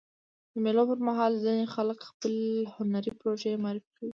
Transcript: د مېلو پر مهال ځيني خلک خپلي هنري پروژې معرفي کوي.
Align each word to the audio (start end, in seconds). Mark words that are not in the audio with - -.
د 0.51 0.53
مېلو 0.63 0.83
پر 0.89 0.99
مهال 1.07 1.33
ځيني 1.43 1.65
خلک 1.75 1.99
خپلي 2.09 2.45
هنري 2.75 3.11
پروژې 3.19 3.61
معرفي 3.63 3.89
کوي. 3.97 4.09